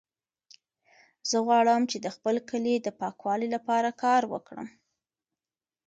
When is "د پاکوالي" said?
2.81-3.47